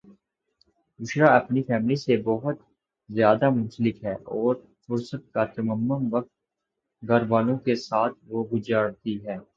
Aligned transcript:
بشریٰ 0.99 1.29
اپنی 1.31 1.61
فیملی 1.63 1.95
سے 1.95 2.13
بوہت 2.23 2.57
زیاد 3.09 3.41
منسلک 3.51 4.03
ہیں 4.05 4.17
اور 4.35 4.55
فرست 4.83 5.31
کا 5.33 5.43
تمم 5.55 5.91
وقت 6.11 6.31
گھر 7.03 7.21
والوں 7.29 7.57
کے 7.65 7.75
ساتھ 7.87 8.15
وہ 8.23 8.43
گجراتی 8.51 9.15
ہیں 9.25 9.37